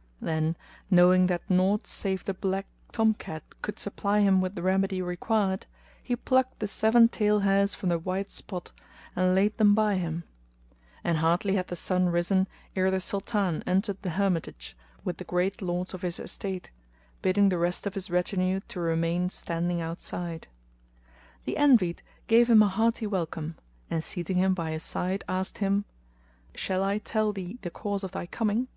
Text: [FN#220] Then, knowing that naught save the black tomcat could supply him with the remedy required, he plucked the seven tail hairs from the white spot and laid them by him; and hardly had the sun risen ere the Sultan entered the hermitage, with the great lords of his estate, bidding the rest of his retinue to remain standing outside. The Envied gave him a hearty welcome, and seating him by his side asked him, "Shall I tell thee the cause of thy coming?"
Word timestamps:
[FN#220] 0.00 0.24
Then, 0.26 0.56
knowing 0.90 1.26
that 1.26 1.50
naught 1.50 1.86
save 1.86 2.24
the 2.24 2.32
black 2.32 2.64
tomcat 2.90 3.42
could 3.60 3.78
supply 3.78 4.20
him 4.20 4.40
with 4.40 4.54
the 4.54 4.62
remedy 4.62 5.02
required, 5.02 5.66
he 6.02 6.16
plucked 6.16 6.60
the 6.60 6.66
seven 6.66 7.06
tail 7.06 7.40
hairs 7.40 7.74
from 7.74 7.90
the 7.90 7.98
white 7.98 8.30
spot 8.30 8.72
and 9.14 9.34
laid 9.34 9.58
them 9.58 9.74
by 9.74 9.96
him; 9.96 10.24
and 11.04 11.18
hardly 11.18 11.54
had 11.56 11.66
the 11.66 11.76
sun 11.76 12.08
risen 12.08 12.48
ere 12.74 12.90
the 12.90 12.98
Sultan 12.98 13.62
entered 13.66 14.00
the 14.00 14.08
hermitage, 14.16 14.74
with 15.04 15.18
the 15.18 15.24
great 15.24 15.60
lords 15.60 15.92
of 15.92 16.00
his 16.00 16.18
estate, 16.18 16.70
bidding 17.20 17.50
the 17.50 17.58
rest 17.58 17.86
of 17.86 17.92
his 17.92 18.08
retinue 18.08 18.60
to 18.68 18.80
remain 18.80 19.28
standing 19.28 19.82
outside. 19.82 20.48
The 21.44 21.58
Envied 21.58 22.02
gave 22.26 22.48
him 22.48 22.62
a 22.62 22.68
hearty 22.68 23.06
welcome, 23.06 23.56
and 23.90 24.02
seating 24.02 24.38
him 24.38 24.54
by 24.54 24.70
his 24.70 24.82
side 24.82 25.24
asked 25.28 25.58
him, 25.58 25.84
"Shall 26.54 26.82
I 26.82 26.96
tell 26.96 27.34
thee 27.34 27.58
the 27.60 27.68
cause 27.70 28.02
of 28.02 28.12
thy 28.12 28.24
coming?" 28.24 28.68